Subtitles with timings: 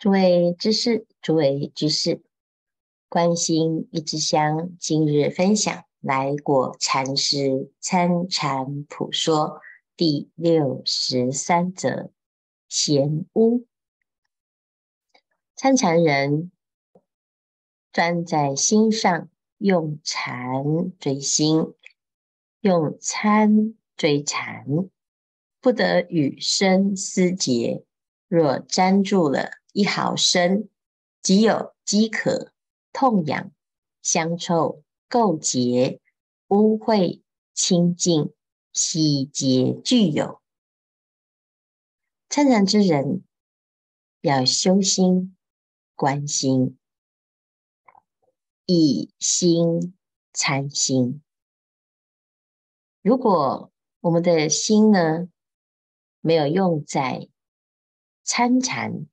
[0.00, 2.22] 诸位知识，诸位居士，
[3.10, 9.60] 关心一支香，今日分享来果禅师参禅普说
[9.98, 12.10] 第六十三则
[12.66, 13.66] 嫌污。
[15.54, 16.50] 参禅人
[17.92, 19.28] 专在心上
[19.58, 21.74] 用禅追心，
[22.62, 24.64] 用参追禅，
[25.60, 27.84] 不得与身思结。
[28.28, 30.68] 若粘住了一毫升，
[31.22, 32.52] 即有饥渴、
[32.92, 33.50] 痛痒、
[34.02, 36.00] 香臭、垢结、
[36.48, 37.22] 污秽、
[37.54, 38.32] 清净、
[38.72, 40.40] 洗洁具有。
[42.28, 43.24] 参禅之人
[44.20, 45.36] 要修心。
[45.96, 46.78] 观心，
[48.64, 49.94] 以心
[50.32, 51.22] 参心。
[53.02, 55.28] 如果我们的心呢，
[56.22, 57.28] 没有用在
[58.22, 59.06] 参禅，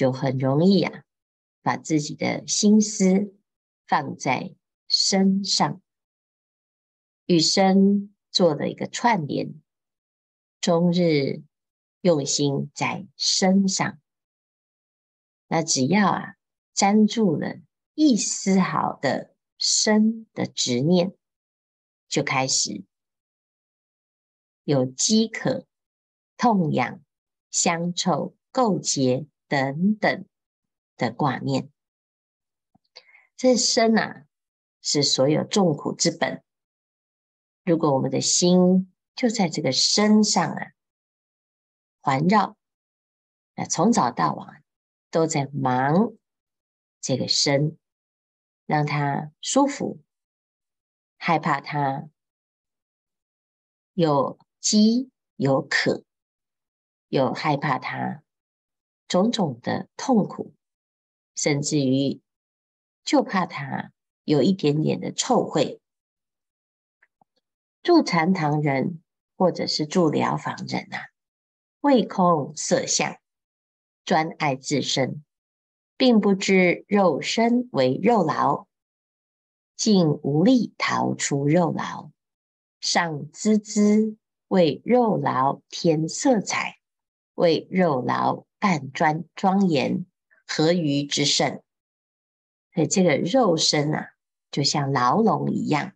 [0.00, 1.04] 就很容易啊，
[1.60, 3.34] 把自己的心思
[3.86, 4.54] 放在
[4.88, 5.82] 身上，
[7.26, 9.60] 与身做了一个串联，
[10.58, 11.42] 终日
[12.00, 14.00] 用心在身上。
[15.48, 16.36] 那只要啊，
[16.72, 17.56] 粘住了
[17.92, 21.14] 一丝毫的身的执念，
[22.08, 22.84] 就开始
[24.64, 25.66] 有饥渴、
[26.38, 27.04] 痛痒、
[27.50, 30.24] 香臭、垢结等等
[30.96, 31.70] 的挂念。
[33.36, 34.24] 这身啊，
[34.80, 36.42] 是所有众苦之本。
[37.64, 40.72] 如果我们的心就在这个身上啊
[42.00, 42.56] 环绕，
[43.54, 44.64] 那从早到晚。
[45.12, 46.12] 都在忙
[47.00, 47.76] 这个身，
[48.64, 50.00] 让他舒服，
[51.16, 52.08] 害怕他
[53.92, 56.04] 有饥有渴，
[57.08, 58.22] 又害怕他
[59.10, 60.54] 种种的痛苦，
[61.34, 62.20] 甚至于
[63.04, 63.90] 就怕他
[64.22, 65.80] 有一点点的臭秽。
[67.82, 69.02] 住禅堂人
[69.36, 71.08] 或者是住疗房人啊，
[71.80, 73.18] 为空色相。
[74.04, 75.24] 专爱自身，
[75.96, 78.68] 并不知肉身为肉牢，
[79.74, 82.12] 竟无力逃出肉牢，
[82.80, 84.16] 尚孜孜
[84.46, 86.76] 为肉牢添色彩，
[87.34, 90.06] 为肉牢半砖庄严，
[90.46, 91.62] 何余之甚？
[92.72, 94.10] 所以这个肉身啊，
[94.52, 95.94] 就像牢笼一样，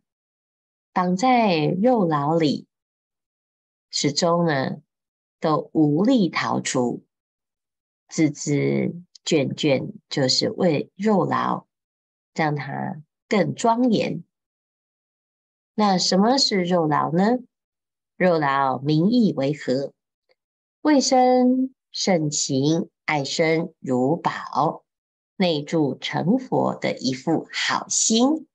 [0.92, 2.66] 绑在肉牢里，
[3.90, 4.82] 始终呢
[5.38, 7.04] 都无力逃出。
[8.08, 11.66] 孜孜卷卷，就是为肉牢，
[12.34, 14.24] 让它更庄严。
[15.74, 17.38] 那什么是肉牢呢？
[18.16, 19.92] 肉牢名义为何？
[20.82, 24.84] 卫生甚勤，爱身如宝，
[25.36, 28.46] 内住成佛的一副好心，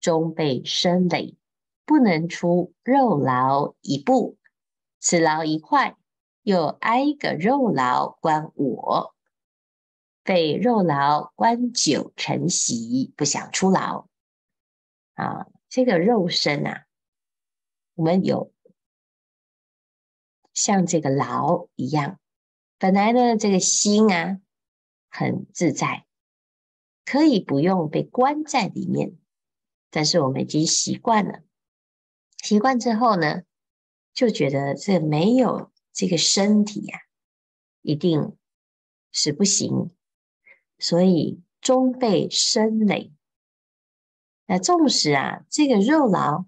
[0.00, 1.38] 终被身累，
[1.86, 4.36] 不能出肉牢一步。
[5.00, 5.96] 此牢一坏。
[6.42, 9.14] 又挨个肉牢关我，
[10.22, 14.08] 被肉牢关久成习，不想出牢
[15.12, 15.48] 啊！
[15.68, 16.86] 这个肉身啊，
[17.96, 18.50] 我们有
[20.54, 22.18] 像这个牢一样，
[22.78, 24.40] 本来呢，这个心啊
[25.08, 26.06] 很自在，
[27.04, 29.16] 可以不用被关在里面，
[29.90, 31.42] 但是我们已经习惯了，
[32.42, 33.42] 习惯之后呢，
[34.14, 35.70] 就觉得这没有。
[35.90, 37.00] 这个身体呀、啊，
[37.82, 38.36] 一定
[39.10, 39.90] 是不行，
[40.78, 43.12] 所以终被身累。
[44.46, 46.44] 那纵使啊，这个肉牢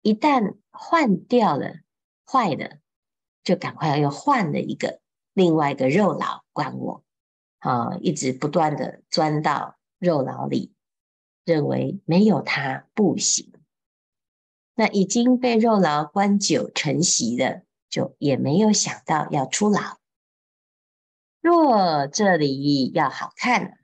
[0.00, 1.80] 一旦换掉了、
[2.24, 2.78] 坏了，
[3.42, 5.01] 就赶快又换了一个
[5.32, 7.04] 另外一个肉牢关我
[7.58, 10.72] 啊，一直不断的钻到肉牢里，
[11.44, 13.52] 认为没有它不行。
[14.74, 17.62] 那已经被肉牢关久成习的。
[17.92, 19.98] 就也没有想到要出牢。
[21.42, 23.80] 若这里要好看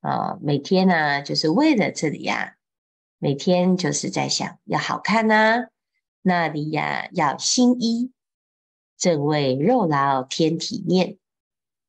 [0.00, 2.56] 啊，每天呢、就是为了这里呀、
[3.16, 5.68] 每天就是在想要好看呐、
[6.20, 8.12] 那里呀要新衣，
[9.04, 11.18] 正为肉牢添体面。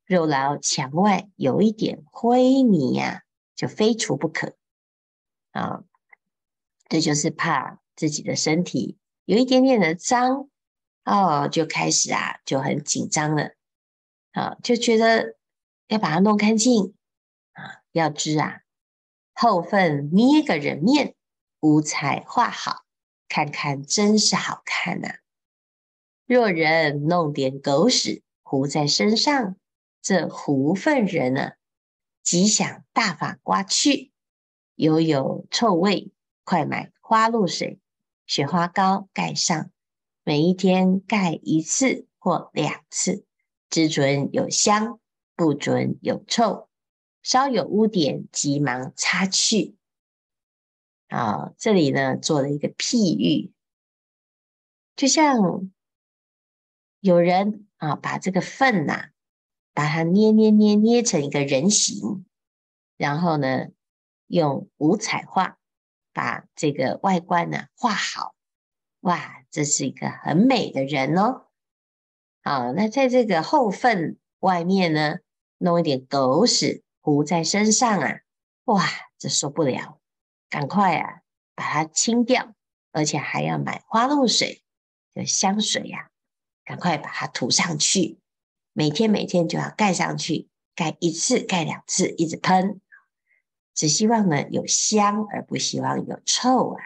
[0.05, 3.23] 肉牢墙外有一点灰泥呀、
[3.55, 4.57] 就非除不可
[5.51, 5.85] 啊。
[6.89, 10.49] 这就是怕自己的身体有一点点的脏。
[11.05, 13.51] 哦，就开始啊，就很紧张了，
[14.33, 15.37] 啊，就觉得
[15.87, 16.95] 要把它弄干净
[17.53, 17.79] 啊。
[17.93, 18.63] 要知啊，
[19.33, 21.15] 后份捏个人面，
[21.61, 22.83] 五彩画好，
[23.29, 25.15] 看看真是好看呐、啊。
[26.25, 29.57] 若人弄点狗屎糊在身上，
[30.01, 31.51] 这糊粪人呢，
[32.23, 34.11] 即想大法刮去，
[34.73, 36.11] 犹，有臭味，
[36.43, 37.79] 快买花露水、
[38.25, 39.69] 雪花膏盖上，
[40.23, 43.25] 每一天盖一次或两次，
[43.69, 44.99] 只准有香，
[45.35, 46.67] 不准有臭。
[47.21, 49.75] 稍有污点，急忙擦去。
[51.07, 53.51] 啊，这里呢做了一个譬喻，
[54.95, 55.71] 就像
[57.05, 59.09] 有人啊把这个粪呐、
[59.75, 62.25] 把它捏捏捏捏成一个人形，
[62.97, 63.67] 然后呢
[64.25, 65.59] 用五彩画
[66.13, 68.33] 把这个外观呢画好，
[69.01, 71.45] 哇，这是一个很美的人哦。
[72.41, 75.19] 好，那在这个后粪外面呢，
[75.59, 78.21] 弄一点狗屎糊在身上啊，
[78.63, 78.83] 哇，
[79.19, 80.01] 这受不了。
[80.49, 81.21] 赶快啊，
[81.53, 82.55] 把它清掉，
[82.91, 84.63] 而且还要买花露水、
[85.13, 86.09] 有香水呀、啊，
[86.65, 88.19] 赶快把它涂上去。
[88.73, 92.81] 每天每天就要盖上去，盖一次、盖两次，一直喷。
[93.73, 96.83] 只希望呢有香，而不希望有臭啊。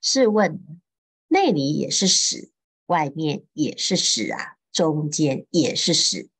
[0.00, 0.80] 试问，
[1.28, 2.52] 内里也是屎，
[2.86, 6.30] 外面也是屎啊，中间也是屎，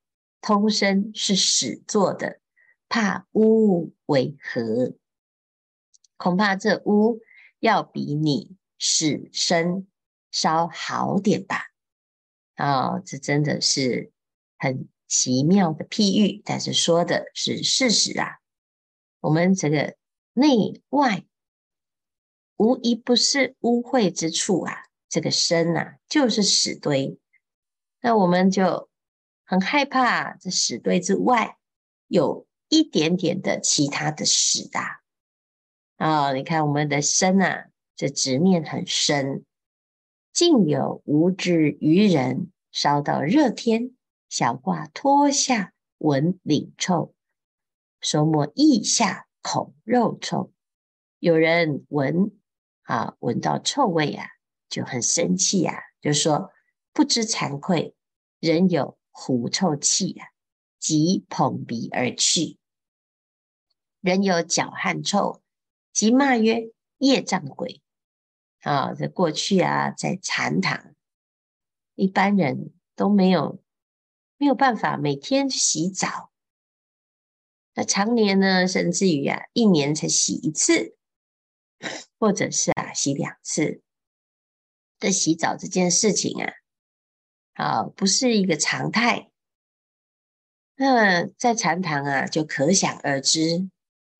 [0.41, 2.41] 通身是屎做的，
[2.89, 4.95] 怕污为何？
[6.17, 7.21] 恐怕这污
[7.59, 9.89] 要比你屎深
[10.33, 11.67] 稍好点吧？
[12.55, 14.11] 啊、哦，这真的是
[14.59, 18.39] 很奇妙的譬喻，但是说的是事实啊。
[19.21, 19.97] 我们这个
[20.33, 21.25] 内外
[22.57, 27.19] 无一不是污秽之处啊，这个身啊就是屎堆，
[28.01, 28.89] 那我们就
[29.45, 31.57] 很害怕这屎堆之外
[32.07, 35.03] 有一点点的其他的屎啊。
[35.97, 39.45] 啊、哦，你看我们的身啊，这执念很深，
[40.33, 43.95] 竟有无知愚人烧到热天，
[44.29, 47.15] 小褂脱下闻领臭，
[48.01, 50.53] 手摸腋下恐肉臭。
[51.19, 52.33] 有人闻
[52.83, 54.27] 啊，闻到臭味啊，
[54.69, 56.51] 就很生气啊，就说
[56.93, 57.95] 不知惭愧，
[58.41, 60.29] 人有狐臭气啊，
[60.79, 62.59] 即捧鼻而去。
[64.01, 65.43] 人有脚汗臭。
[65.93, 67.83] 即骂曰：“业障鬼！”
[68.63, 70.95] 啊，在过去啊，在禅堂，
[71.95, 73.63] 一般人都没有
[74.39, 76.33] 没有办法每天洗澡，
[77.75, 80.97] 那常年呢，甚至于啊，一年才洗一次，
[82.19, 83.83] 或者是啊，洗两次。
[84.99, 86.53] 这洗澡这件事情啊，
[87.55, 89.31] 啊，不是一个常态。
[90.77, 93.69] 那在禅堂啊，就可想而知。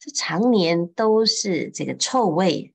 [0.01, 2.75] 这常年都是这个臭味，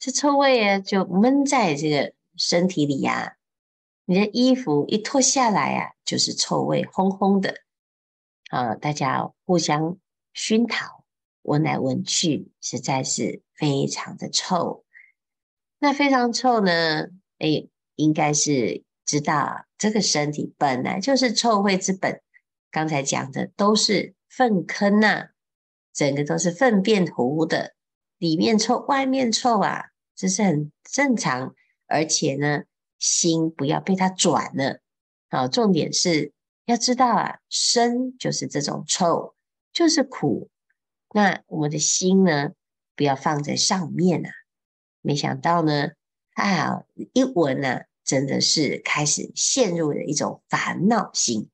[0.00, 3.32] 这臭味啊，就闷在这个身体里呀、啊。
[4.06, 7.56] 你的衣服一脱下来啊，就是臭味烘烘的
[8.48, 9.98] 啊，大家互相
[10.32, 11.04] 熏陶，
[11.42, 14.86] 闻来闻去，实在是非常的臭。
[15.78, 17.02] 那非常臭呢？
[17.38, 22.22] 哎，应该是知道这个身体本来就是臭味之本。
[22.70, 25.28] 刚才讲的都是粪坑呐、啊。
[25.92, 27.74] 整个都是粪便糊的，
[28.16, 29.89] 里面臭，外面臭啊，
[30.20, 31.54] 这是很正常。
[31.86, 32.64] 而且呢，
[32.98, 34.80] 心不要被它转了。
[35.30, 36.32] 好，重点是
[36.66, 39.34] 要知道啊，身就是这种臭，
[39.72, 40.50] 就是苦。
[41.14, 42.50] 那我们的心呢，
[42.94, 44.30] 不要放在上面啊。
[45.00, 45.92] 没想到呢，
[46.34, 51.48] 啊，一闻呢，真的是开始陷入了一种烦恼心。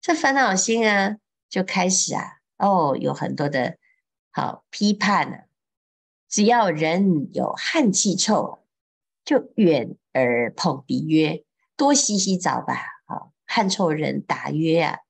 [0.00, 2.40] 这烦恼心啊，就开始啊。
[2.58, 3.78] 哦，有很多的
[4.30, 5.36] 好批判呢、
[6.32, 8.60] 只要人有汗气臭，
[9.22, 11.44] 就远而捧鼻曰
[11.76, 12.74] ：“多洗洗澡吧。”
[13.04, 15.00] 啊，汗臭人答曰：“啊，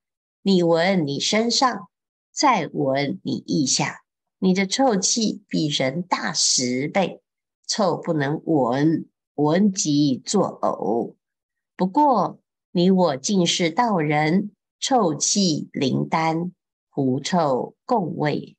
[0.42, 1.88] 你闻你身上，
[2.32, 4.00] 再闻你腋下，
[4.40, 7.22] 你的臭气比人大十倍，
[7.68, 11.14] 臭不能闻，闻即作呕。
[11.76, 12.40] 不过
[12.72, 14.50] 你我尽是道人，
[14.80, 16.50] 臭气灵丹。”
[16.90, 18.56] 狐臭共味，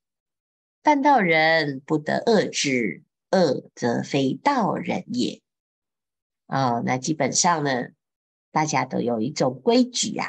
[0.83, 5.41] 半道人不得恶之，恶则非道人也。
[6.47, 7.87] 哦，那基本上呢，
[8.51, 10.27] 大家都有一种规矩啊，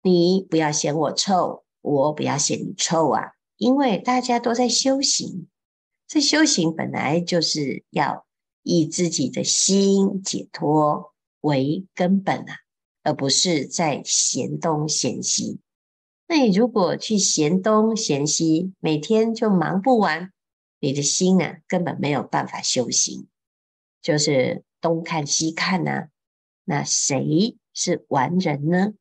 [0.00, 5.48] 你不要嫌我臭，我不要嫌你臭啊，因为大家都在修行，
[6.06, 8.24] 这修行本来就是要
[8.62, 12.58] 以自己的心解脱为根本啊，
[13.02, 15.58] 而不是在嫌东嫌西。
[16.26, 20.32] 那你如果去嫌东嫌西，每天就忙不完，
[20.80, 23.28] 你的心啊根本没有办法修行，
[24.00, 26.08] 就是东看西看呐、啊。
[26.64, 28.94] 那谁是完人呢？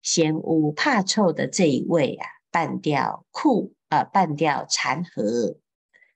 [0.00, 5.56] 嫌污怕臭的这一位啊，半吊裤啊，半吊禅盒，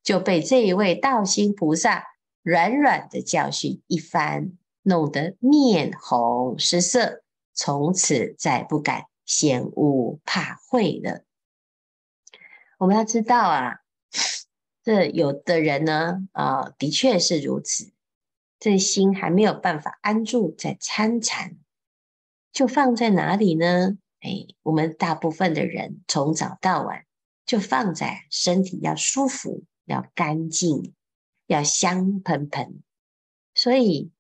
[0.04, 2.04] 就被这一位道心菩萨
[2.42, 7.22] 软软的教训一番，弄得面红失色，
[7.54, 11.26] 从此再不敢嫌污怕秽的。
[12.78, 13.80] 我们要知道啊，
[14.82, 17.92] 这有的人呢，啊，的确是如此，
[18.58, 21.58] 这心还没有办法安住在参禅。
[22.52, 23.98] 就放在哪里呢？
[24.20, 27.04] 哎，我们大部分的人从早到晚
[27.44, 30.94] 就放在身体要舒服、要干净、
[31.46, 32.82] 要香喷喷，
[33.54, 34.10] 所以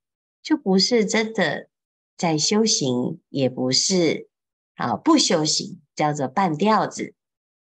[0.42, 1.68] 就不是真的
[2.16, 4.28] 在修行，也不是
[4.76, 7.14] 啊不修行，叫做半吊子。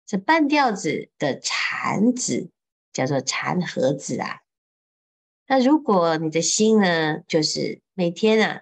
[0.05, 2.51] 这半吊子的禅子
[2.93, 4.41] 叫做禅盒子啊。
[5.47, 8.61] 那如果你的心呢，就是每天啊。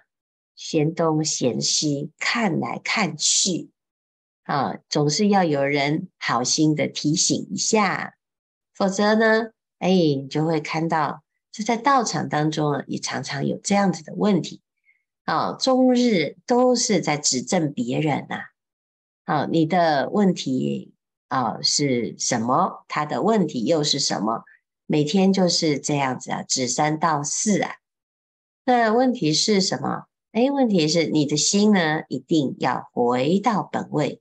[0.58, 3.68] 嫌东嫌西，看来看去，
[4.44, 8.16] 啊，总是要有人好心的提醒一下，
[8.72, 9.50] 否则呢，
[9.80, 11.22] 哎，你就会看到，
[11.52, 14.62] 就在道场当中啊，也常常有这样子的问题，
[15.26, 18.36] 啊，终日都是在指正别人呐，
[19.24, 20.94] 啊，你的问题
[21.26, 22.84] 啊是什么？
[22.86, 24.44] 他的问题又是什么？
[24.86, 27.74] 每天就是这样子啊，指三道四啊，
[28.64, 30.06] 那问题是什么？
[30.30, 34.20] 哎，问题是你的心呢，一定要回到本位，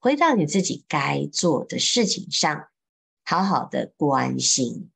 [0.00, 2.68] 回到你自己该做的事情上，
[3.26, 4.90] 好好的关心。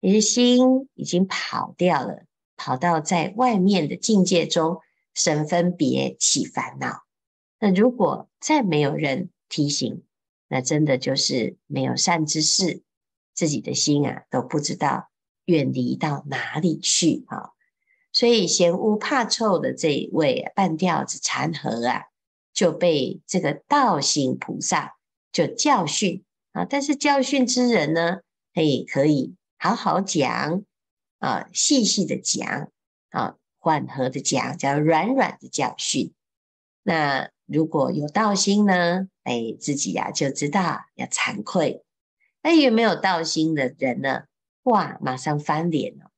[0.00, 2.24] 你的心已经跑掉了，
[2.58, 4.80] 跑到在外面的境界中
[5.14, 7.04] 生分别起烦恼。
[7.58, 10.02] 那如果再没有人提醒，
[10.48, 12.82] 那真的就是没有善知识，
[13.34, 15.10] 自己的心啊都不知道
[15.44, 17.50] 远离到哪里去啊。
[18.12, 22.06] 所以嫌污怕臭的这一位半吊子禅和啊，
[22.52, 24.96] 就被这个道行菩萨
[25.30, 26.64] 就教训啊。
[26.64, 28.20] 但是教训之人呢，
[28.52, 30.64] 他也可以好好讲
[31.18, 32.72] 啊，细细的讲
[33.10, 36.12] 啊，缓和的讲，叫软软的教训。
[36.82, 41.84] 那如果有道心呢，哎，自己呀、啊、就知道要惭愧。
[42.42, 44.24] 那有没有道心的人呢？
[44.62, 46.10] 哇，马上翻脸了。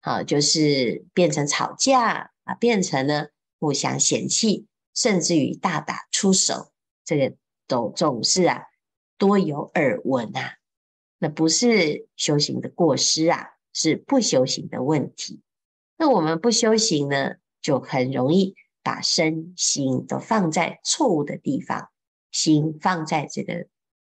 [0.00, 6.72] 好，就是变成吵架啊，变成呢互相嫌弃，甚至于大打出手，
[7.04, 7.34] 这个
[7.66, 8.64] 都总是啊
[9.16, 10.56] 多有耳闻啊。
[11.18, 15.40] 那不是修行的过失啊，是不修行的问题。
[15.96, 21.90] 那我们不修行呢，就很容易把身心都放在错误的地方，
[22.30, 23.66] 心放在这个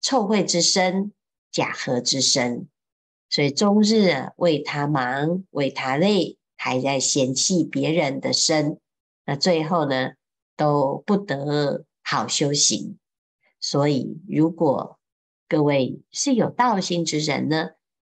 [0.01, 1.13] 臭秽之身、
[1.51, 2.67] 假合之身。
[3.29, 8.79] 所以终日啊为他忙，为他累，还在嫌弃别人的身，
[9.25, 10.11] 那最后呢
[10.55, 12.97] 都不得好修行。
[13.59, 14.97] 所以如果
[15.49, 17.71] 各位是有道心之人呢，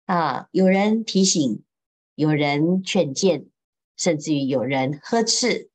[0.05, 1.63] 啊，有人提醒，
[2.19, 3.45] 有人劝谏，
[3.95, 5.69] 甚至于有人呵斥，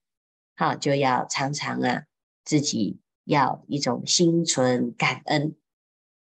[0.54, 2.02] 好、就要常常啊
[2.44, 5.56] 自己要一种心存感恩，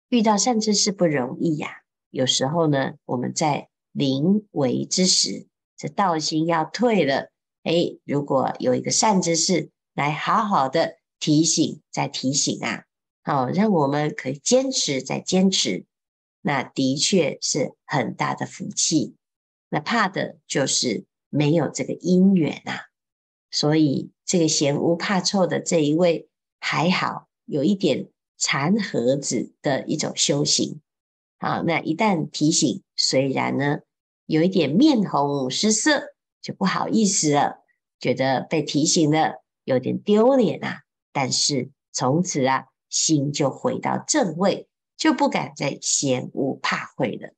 [0.08, 7.30] 遇到善知识不容易呀、有时候呢，我们在临危之时，这道心要退了，
[7.64, 12.86] 诶，如果有一个善知识来好好的提醒，再提醒啊，
[13.24, 15.86] 好，让我们可以坚持再坚持，
[16.40, 19.17] 那的确是很大的福气。
[19.70, 22.88] 那怕的就是没有这个因缘啊，
[23.52, 30.82] 所以这个嫌污怕臭的这一位还好，有一点禅盒子的一种修行。
[31.40, 33.80] 好，那一旦提醒，虽然呢
[34.26, 37.64] 有一点面红失色，就不好意思了，
[38.00, 40.82] 觉得被提醒了有点丢脸啊。
[41.12, 47.34] 但是从此啊，心就回到正位，就不敢再嫌污怕秽了。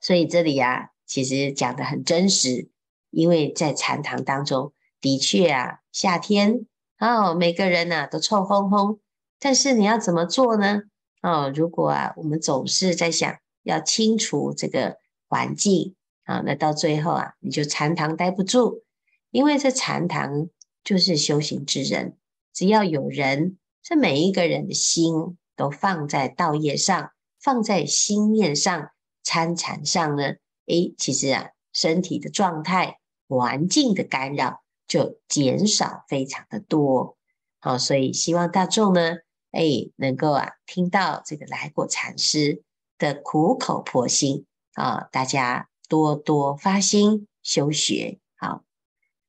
[0.00, 2.70] 所以这里啊，其实讲得很真实，
[3.10, 6.66] 因为在禅堂当中，的确啊，夏天
[6.98, 8.98] 哦，每个人呐都臭烘烘，
[9.38, 10.82] 但是你要怎么做呢？
[11.22, 18.82] 哦，如果啊，我们总是在想要清除这个环境啊，那到最后啊，你就禅堂待不住，
[19.30, 20.48] 因为这禅堂
[20.82, 22.16] 就是修行之人，
[22.54, 28.90] 只要有人，这每一个人的心都放在道业上，放在心念上，
[29.30, 30.34] 参禅上呢，
[30.66, 37.16] 诶，其实啊，身体的状态、环境的干扰就减少非常的多。
[37.60, 39.18] 好，所以希望大众呢。
[39.52, 39.62] 哎，
[39.94, 42.64] 能够啊，听到这个来果禅师
[42.98, 48.18] 的苦口婆心啊，大家多多发心修学。
[48.36, 48.64] 好，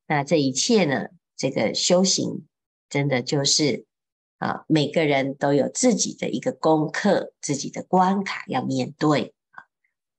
[0.08, 2.48] 那这一切呢，这个修行
[2.90, 3.86] 真的就是
[4.40, 9.36] 啊，每个人都有自己的一个功课，自己的关卡要面对。